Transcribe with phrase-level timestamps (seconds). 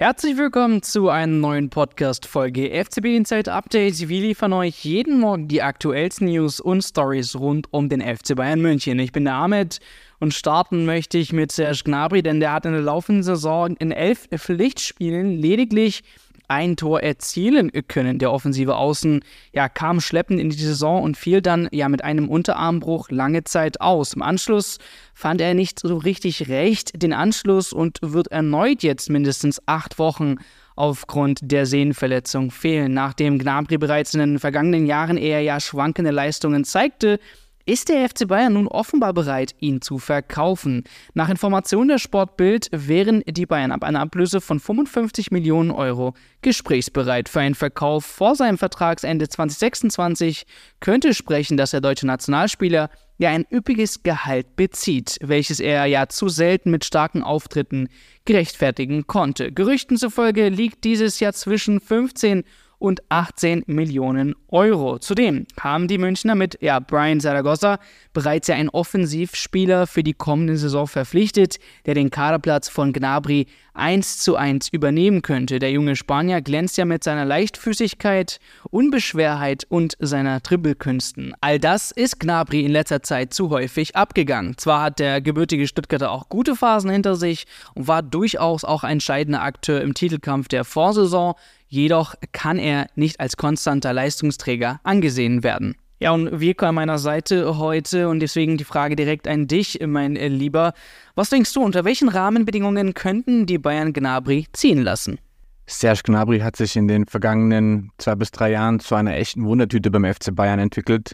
[0.00, 4.08] Herzlich willkommen zu einer neuen Podcast-Folge FCB Inside Update.
[4.08, 8.60] Wir liefern euch jeden Morgen die aktuellsten News und Stories rund um den FC Bayern
[8.60, 9.00] München.
[9.00, 9.80] Ich bin der Ahmed
[10.20, 13.90] und starten möchte ich mit Serge Gnabry, denn der hat in der laufenden Saison in
[13.90, 16.04] elf Pflichtspielen lediglich
[16.48, 18.18] ein Tor erzielen können.
[18.18, 19.22] Der offensive Außen
[19.52, 23.80] ja, kam schleppend in die Saison und fiel dann ja mit einem Unterarmbruch lange Zeit
[23.80, 24.14] aus.
[24.14, 24.78] Im Anschluss
[25.14, 30.36] fand er nicht so richtig recht den Anschluss und wird erneut jetzt mindestens acht Wochen
[30.74, 32.94] aufgrund der Sehnenverletzung fehlen.
[32.94, 37.18] Nachdem Gnabry bereits in den vergangenen Jahren eher ja schwankende Leistungen zeigte,
[37.68, 40.84] ist der FC Bayern nun offenbar bereit, ihn zu verkaufen.
[41.12, 47.28] Nach Informationen der Sportbild wären die Bayern ab einer Ablöse von 55 Millionen Euro gesprächsbereit.
[47.28, 50.46] Für einen Verkauf vor seinem Vertragsende 2026
[50.80, 56.30] könnte sprechen, dass der deutsche Nationalspieler ja ein üppiges Gehalt bezieht, welches er ja zu
[56.30, 57.90] selten mit starken Auftritten
[58.24, 59.52] gerechtfertigen konnte.
[59.52, 62.44] Gerüchten zufolge liegt dieses Jahr zwischen 15
[62.78, 64.98] und 18 Millionen Euro.
[64.98, 67.78] Zudem haben die Münchner mit ja, Brian Zaragoza
[68.12, 74.18] bereits ja einen Offensivspieler für die kommende Saison verpflichtet, der den Kaderplatz von Gnabry 1
[74.18, 75.60] zu 1 übernehmen könnte.
[75.60, 81.34] Der junge Spanier glänzt ja mit seiner Leichtfüßigkeit, Unbeschwerheit und seiner Dribbelkünsten.
[81.40, 84.58] All das ist Gnabry in letzter Zeit zu häufig abgegangen.
[84.58, 88.98] Zwar hat der gebürtige Stuttgarter auch gute Phasen hinter sich und war durchaus auch ein
[88.98, 91.34] entscheidender Akteur im Titelkampf der Vorsaison,
[91.68, 95.76] jedoch kann er nicht als konstanter Leistungsträger angesehen werden.
[96.00, 100.14] Ja, und Wirko an meiner Seite heute und deswegen die Frage direkt an dich, mein
[100.14, 100.72] Lieber.
[101.16, 105.18] Was denkst du, unter welchen Rahmenbedingungen könnten die Bayern Gnabry ziehen lassen?
[105.66, 109.90] Serge Gnabry hat sich in den vergangenen zwei bis drei Jahren zu einer echten Wundertüte
[109.90, 111.12] beim FC Bayern entwickelt.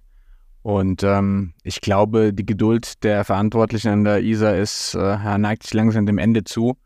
[0.63, 5.75] Und ähm, ich glaube, die Geduld der Verantwortlichen an der ISA ist, äh, neigt sich
[5.75, 6.77] langsam dem Ende zu.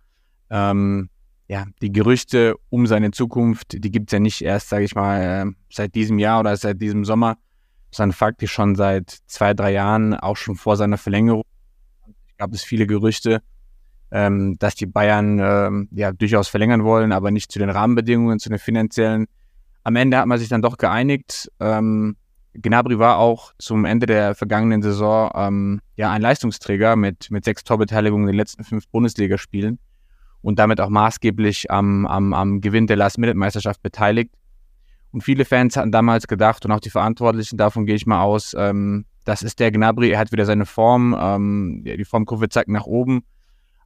[0.50, 1.11] Ähm,
[1.48, 5.20] ja, die Gerüchte um seine Zukunft, die gibt es ja nicht erst, sage ich mal,
[5.22, 7.38] äh, seit diesem Jahr oder seit diesem Sommer,
[7.90, 11.45] sondern faktisch schon seit zwei, drei Jahren, auch schon vor seiner Verlängerung.
[12.36, 13.40] Gab es viele Gerüchte,
[14.11, 18.50] ähm, dass die Bayern ähm, ja durchaus verlängern wollen, aber nicht zu den Rahmenbedingungen, zu
[18.50, 19.27] den finanziellen.
[19.84, 21.50] Am Ende hat man sich dann doch geeinigt.
[21.61, 22.17] Ähm,
[22.52, 27.64] Gnabry war auch zum Ende der vergangenen Saison ähm, ja ein Leistungsträger mit, mit sechs
[27.64, 29.78] Torbeteiligungen in den letzten fünf Bundesligaspielen
[30.42, 34.34] und damit auch maßgeblich am, am, am Gewinn der Last-Minute-Meisterschaft beteiligt.
[35.10, 38.54] Und viele Fans hatten damals gedacht und auch die Verantwortlichen, davon gehe ich mal aus,
[38.56, 42.84] ähm, das ist der Gnabry, er hat wieder seine Form, ähm, die Formkurve zeigt nach
[42.84, 43.24] oben.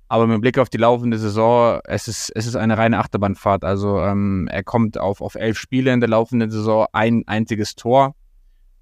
[0.09, 3.65] Aber mit Blick auf die laufende Saison, es ist, es ist eine reine Achterbahnfahrt.
[3.65, 8.15] Also ähm, er kommt auf, auf elf Spiele in der laufenden Saison, ein einziges Tor.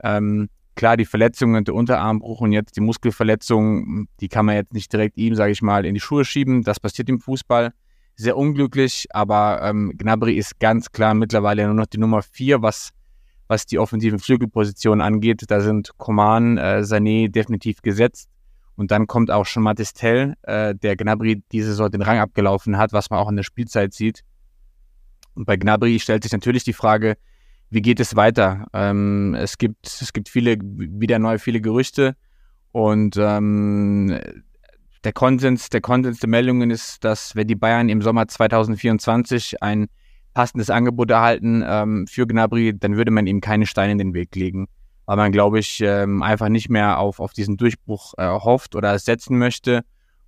[0.03, 4.93] Ähm, klar, die Verletzungen, der Unterarmbruch und jetzt die Muskelverletzung, die kann man jetzt nicht
[4.93, 6.63] direkt ihm, sage ich mal, in die Schuhe schieben.
[6.63, 7.73] Das passiert im Fußball.
[8.17, 12.91] Sehr unglücklich, aber ähm, Gnabry ist ganz klar mittlerweile nur noch die Nummer vier, was,
[13.49, 15.43] was die offensiven Flügelpositionen angeht.
[15.49, 18.29] Da sind Coman, äh, Sané definitiv gesetzt.
[18.77, 22.93] Und dann kommt auch schon Matistel, äh, der Gnabry diese Saison den Rang abgelaufen hat,
[22.93, 24.23] was man auch in der Spielzeit sieht.
[25.35, 27.17] Und bei Gnabry stellt sich natürlich die Frage,
[27.71, 28.67] wie geht es weiter?
[28.73, 32.17] Ähm, es gibt, es gibt viele, wieder neu viele Gerüchte
[32.73, 34.19] und ähm,
[35.05, 39.87] der Konsens, der Konsens der Meldungen ist, dass wenn die Bayern im Sommer 2024 ein
[40.35, 44.35] passendes Angebot erhalten ähm, für Gnabry, dann würde man ihm keine Steine in den Weg
[44.37, 44.69] legen,
[45.07, 48.99] weil man, glaube ich, ähm, einfach nicht mehr auf, auf diesen Durchbruch äh, hofft oder
[48.99, 49.83] setzen möchte.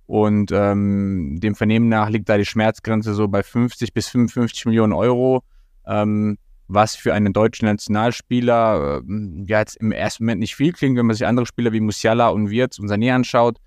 [0.05, 4.91] Und ähm, dem Vernehmen nach liegt da die Schmerzgrenze so bei 50 bis 55 Millionen
[4.91, 5.43] Euro.
[5.87, 6.37] Ähm,
[6.67, 11.05] was für einen deutschen Nationalspieler äh, ja jetzt im ersten Moment nicht viel klingt, wenn
[11.05, 13.57] man sich andere Spieler wie Musiala und Wirtz und Sané anschaut.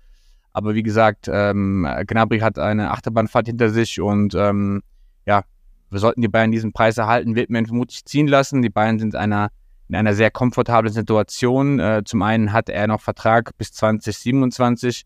[0.53, 4.81] Aber wie gesagt, ähm, Gnabry hat eine Achterbahnfahrt hinter sich und ähm,
[5.25, 5.43] ja,
[5.89, 8.61] wir sollten die Bayern diesen Preis erhalten, wird man vermutlich ziehen lassen.
[8.61, 9.49] Die Bayern sind einer,
[9.87, 11.79] in einer sehr komfortablen Situation.
[11.79, 15.03] Äh, zum einen hat er noch Vertrag bis 2027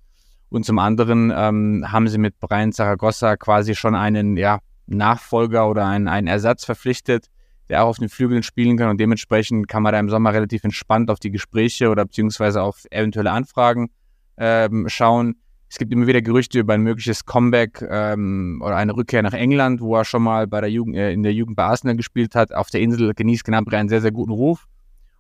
[0.50, 5.86] und zum anderen ähm, haben sie mit Brian Zaragoza quasi schon einen ja, Nachfolger oder
[5.86, 7.31] einen, einen Ersatz verpflichtet
[7.72, 10.66] der auch auf den Flügeln spielen kann und dementsprechend kann man da im Sommer relativ
[10.66, 13.90] entspannt auf die Gespräche oder beziehungsweise auf eventuelle Anfragen
[14.38, 15.38] ähm, schauen.
[15.70, 19.80] Es gibt immer wieder Gerüchte über ein mögliches Comeback ähm, oder eine Rückkehr nach England,
[19.80, 22.54] wo er schon mal bei der Jugend, äh, in der Jugend bei Arsenal gespielt hat.
[22.54, 24.66] Auf der Insel genießt Gnabry einen sehr, sehr guten Ruf.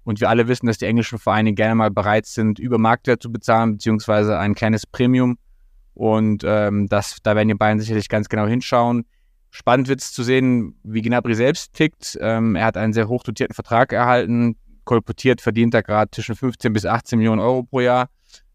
[0.03, 3.31] Und wir alle wissen, dass die englischen Vereine gerne mal bereit sind, über Marktwert zu
[3.31, 5.37] bezahlen, beziehungsweise ein kleines Premium.
[5.93, 9.05] Und ähm, das, da werden die beiden sicherlich ganz genau hinschauen.
[9.51, 12.17] Spannend wird es zu sehen, wie Gnabry selbst tickt.
[12.21, 14.55] Ähm, er hat einen sehr hoch dotierten Vertrag erhalten.
[14.85, 18.07] Kolportiert verdient er gerade zwischen 15 bis 18 Millionen Euro pro Jahr.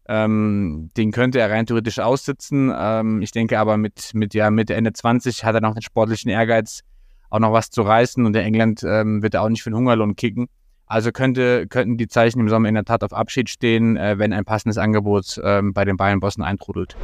[0.09, 2.73] Ähm, den könnte er rein theoretisch aussitzen.
[2.75, 6.31] Ähm, ich denke aber mit, mit ja, Mitte, Ende 20 hat er noch den sportlichen
[6.31, 6.81] Ehrgeiz,
[7.29, 8.25] auch noch was zu reißen.
[8.25, 10.47] Und in England ähm, wird er auch nicht für den Hungerlohn kicken.
[10.87, 14.33] Also könnte, könnten die Zeichen im Sommer in der Tat auf Abschied stehen, äh, wenn
[14.33, 16.97] ein passendes Angebot ähm, bei den Bayern-Bossen eintrudelt.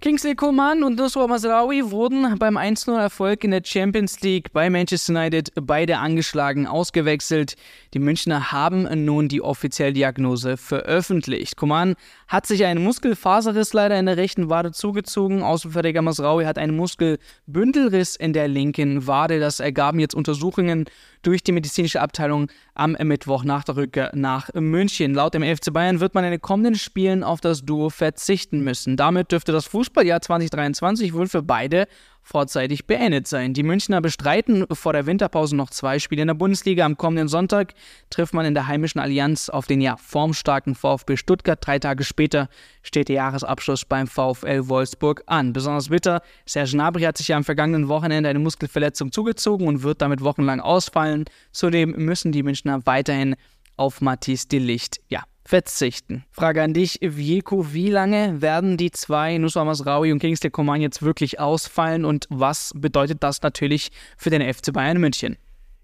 [0.00, 5.50] Kingsley Coman und Nusra Masraoui wurden beim 1-0-Erfolg in der Champions League bei Manchester United
[5.60, 7.56] beide angeschlagen ausgewechselt.
[7.94, 11.56] Die Münchner haben nun die offizielle Diagnose veröffentlicht.
[11.56, 11.96] Coman
[12.28, 15.42] hat sich einen Muskelfaserriss leider in der rechten Wade zugezogen.
[15.42, 19.40] Außenverteidiger Masraoui hat einen Muskelbündelriss in der linken Wade.
[19.40, 20.84] Das ergaben jetzt Untersuchungen
[21.22, 25.14] durch die medizinische Abteilung am Mittwoch nach der Rückkehr nach München.
[25.14, 28.96] Laut dem FC Bayern wird man in den kommenden Spielen auf das Duo verzichten müssen.
[28.96, 31.86] Damit dürfte das Fußballjahr 2023 wohl für beide
[32.28, 33.54] vorzeitig beendet sein.
[33.54, 36.84] Die Münchner bestreiten vor der Winterpause noch zwei Spiele in der Bundesliga.
[36.84, 37.72] Am kommenden Sonntag
[38.10, 41.58] trifft man in der heimischen Allianz auf den ja formstarken VfB Stuttgart.
[41.60, 42.48] Drei Tage später
[42.82, 45.54] steht der Jahresabschluss beim VfL Wolfsburg an.
[45.54, 50.02] Besonders bitter, Serge Gnabry hat sich ja am vergangenen Wochenende eine Muskelverletzung zugezogen und wird
[50.02, 51.24] damit wochenlang ausfallen.
[51.52, 53.36] Zudem müssen die Münchner weiterhin
[53.78, 56.24] auf Matthias Delicht ja, verzichten.
[56.30, 61.00] Frage an dich, Vieko, wie lange werden die zwei, Nusra Masraoui und Kingsley Coman jetzt
[61.00, 65.38] wirklich ausfallen und was bedeutet das natürlich für den FC Bayern München?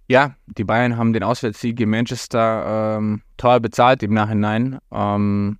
[0.06, 4.80] Ja, die Bayern haben den Auswärtssieg in Manchester ähm, teuer bezahlt im Nachhinein.
[4.92, 5.58] Ähm,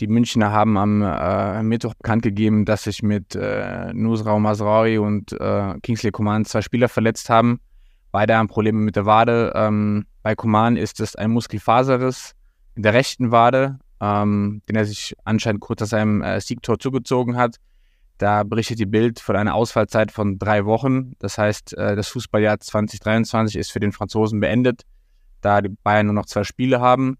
[0.00, 5.32] die Münchner haben am äh, Mittwoch bekannt gegeben, dass sich mit äh, Nusra Masraoui und
[5.32, 7.60] äh, Kingsley Coman zwei Spieler verletzt haben.
[8.10, 9.52] Beide haben Probleme mit der Wade.
[9.54, 12.37] Ähm, bei Coman ist es ein Muskelfaserriss
[12.78, 17.36] in der rechten Wade, ähm, den er sich anscheinend kurz nach seinem äh, Siegtor zugezogen
[17.36, 17.56] hat.
[18.18, 21.14] Da berichtet die Bild von einer Ausfallzeit von drei Wochen.
[21.18, 24.82] Das heißt, äh, das Fußballjahr 2023 ist für den Franzosen beendet,
[25.40, 27.16] da die Bayern nur noch zwei Spiele haben.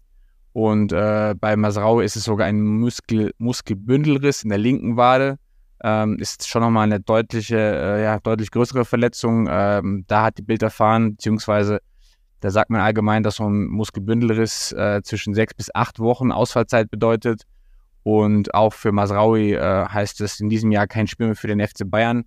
[0.53, 5.39] Und äh, bei Masrau ist es sogar ein Muskel, Muskelbündelriss in der linken Wade.
[5.83, 9.49] Ähm, ist schon nochmal eine deutliche, äh, ja, deutlich größere Verletzung.
[9.51, 11.81] Ähm, da hat die Bild erfahren, beziehungsweise
[12.39, 16.89] da sagt man allgemein, dass so ein Muskelbündelriss äh, zwischen sechs bis acht Wochen Ausfallzeit
[16.89, 17.43] bedeutet.
[18.03, 21.65] Und auch für Masraoui äh, heißt es in diesem Jahr kein Spiel mehr für den
[21.65, 22.25] FC Bayern.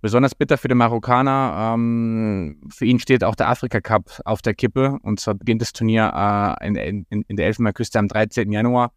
[0.00, 1.74] Besonders bitter für den Marokkaner.
[1.74, 4.98] Ähm, für ihn steht auch der Afrika Cup auf der Kippe.
[5.02, 6.12] Und zwar beginnt das Turnier
[6.60, 8.52] äh, in, in, in, der Elfenbeinküste am 13.
[8.52, 8.92] Januar.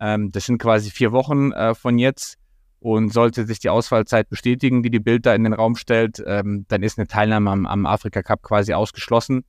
[0.00, 2.36] Ähm, das sind quasi vier Wochen äh, von jetzt.
[2.80, 6.64] Und sollte sich die Ausfallzeit bestätigen, die die Bild da in den Raum stellt, ähm,
[6.68, 9.44] dann ist eine Teilnahme am, am Afrika Cup quasi ausgeschlossen.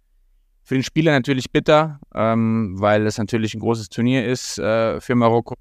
[0.63, 5.15] Für den Spieler natürlich bitter, ähm, weil es natürlich ein großes Turnier ist äh, für
[5.15, 5.55] Marokko.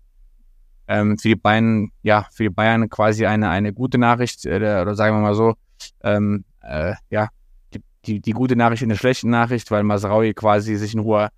[0.89, 4.95] Ähm, für die Bayern, ja, für die Bayern quasi eine, eine gute Nachricht, äh, oder
[4.95, 5.55] sagen wir mal so,
[6.03, 7.29] ähm, äh, ja,
[7.73, 11.29] die, die, die, gute Nachricht in der schlechten Nachricht, weil Masraoui quasi sich in Ruhe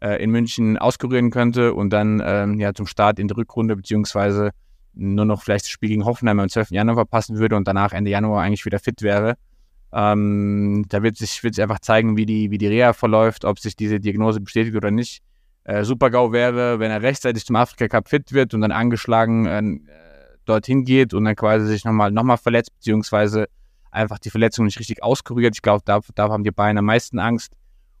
[0.00, 4.50] äh, in München auskurieren könnte und dann ähm, ja zum Start in die Rückrunde beziehungsweise
[4.94, 6.70] nur noch vielleicht das Spiel gegen Hoffenheim am 12.
[6.70, 9.36] Januar verpassen würde und danach Ende Januar eigentlich wieder fit wäre.
[9.94, 13.58] Ähm, da wird sich, wird sich einfach zeigen, wie die, wie die Reha verläuft, ob
[13.58, 15.22] sich diese Diagnose bestätigt oder nicht.
[15.64, 19.78] Äh, Super-GAU wäre, wenn er rechtzeitig zum Afrika Cup fit wird und dann angeschlagen äh,
[20.44, 23.46] dorthin geht und dann quasi sich nochmal noch mal verletzt, beziehungsweise
[23.90, 25.54] einfach die Verletzung nicht richtig auskuriert.
[25.54, 27.54] Ich glaube, da, da haben die Bayern am meisten Angst.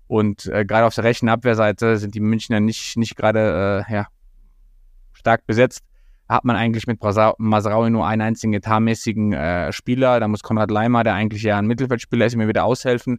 [0.08, 4.06] Und äh, gerade auf der rechten Abwehrseite sind die Münchner nicht, nicht gerade äh, ja,
[5.12, 5.84] stark besetzt
[6.28, 7.00] hat man eigentlich mit
[7.38, 10.20] Masraui nur einen einzigen etatmäßigen äh, Spieler.
[10.20, 13.18] Da muss Konrad Leimer, der eigentlich ja ein Mittelfeldspieler ist, mir wieder aushelfen.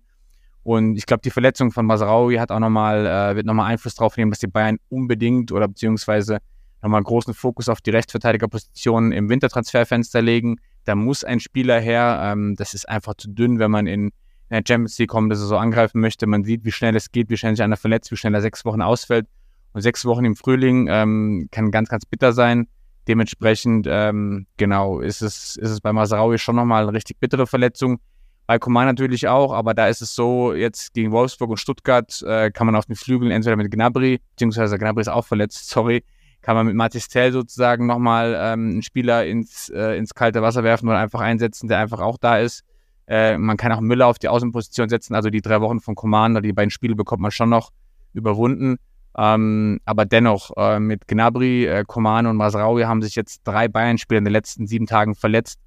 [0.63, 4.17] Und ich glaube, die Verletzung von Masraui hat auch nochmal, äh, wird nochmal Einfluss darauf
[4.17, 6.39] nehmen, dass die Bayern unbedingt oder beziehungsweise
[6.81, 10.57] nochmal großen Fokus auf die Rechtsverteidigerpositionen im Wintertransferfenster legen.
[10.85, 12.19] Da muss ein Spieler her.
[12.23, 14.11] Ähm, das ist einfach zu dünn, wenn man in,
[14.53, 16.27] der Champions League kommende so angreifen möchte.
[16.27, 18.63] Man sieht, wie schnell es geht, wie schnell sich einer verletzt, wie schnell er sechs
[18.65, 19.27] Wochen ausfällt.
[19.73, 22.67] Und sechs Wochen im Frühling ähm, kann ganz, ganz bitter sein.
[23.07, 27.99] Dementsprechend, ähm, genau, ist es, ist es bei Masraoui schon nochmal eine richtig bittere Verletzung.
[28.45, 32.51] Bei Coman natürlich auch, aber da ist es so, jetzt gegen Wolfsburg und Stuttgart äh,
[32.51, 36.03] kann man auf den Flügeln entweder mit Gnabry, beziehungsweise Gnabry ist auch verletzt, sorry,
[36.41, 40.63] kann man mit Matis Tell sozusagen nochmal ähm, einen Spieler ins, äh, ins kalte Wasser
[40.63, 42.63] werfen oder einfach einsetzen, der einfach auch da ist.
[43.07, 46.33] Äh, man kann auch Müller auf die Außenposition setzen, also die drei Wochen von Coman
[46.33, 47.71] oder die beiden Spiele bekommt man schon noch
[48.13, 48.77] überwunden.
[49.17, 54.19] Ähm, aber dennoch, äh, mit Gnabry, äh, Coman und Masraoui haben sich jetzt drei Bayern-Spieler
[54.19, 55.59] in den letzten sieben Tagen verletzt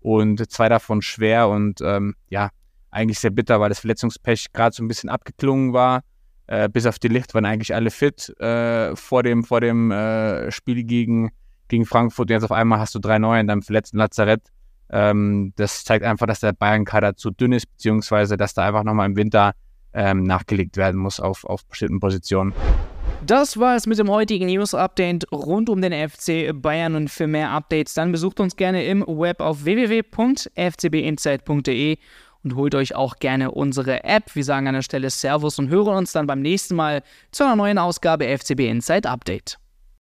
[0.00, 2.50] und zwei davon schwer und ähm, ja,
[2.90, 6.02] eigentlich sehr bitter, weil das Verletzungspech gerade so ein bisschen abgeklungen war.
[6.46, 10.50] Äh, bis auf die Licht waren eigentlich alle fit äh, vor dem, vor dem äh,
[10.50, 11.30] Spiel gegen,
[11.68, 12.30] gegen Frankfurt.
[12.30, 14.42] Und jetzt auf einmal hast du drei neue in deinem verletzten Lazarett.
[14.90, 19.08] Ähm, das zeigt einfach, dass der Bayern-Kader zu dünn ist, beziehungsweise dass da einfach nochmal
[19.08, 19.54] im Winter
[19.94, 22.52] ähm, nachgelegt werden muss auf, auf bestimmten Positionen.
[23.26, 27.52] Das war es mit dem heutigen News-Update rund um den FC Bayern und für mehr
[27.52, 31.96] Updates dann besucht uns gerne im Web auf www.fcbinsight.de
[32.42, 34.34] und holt euch auch gerne unsere App.
[34.34, 37.56] Wir sagen an der Stelle Servus und hören uns dann beim nächsten Mal zu einer
[37.56, 39.58] neuen Ausgabe FCB Insight Update.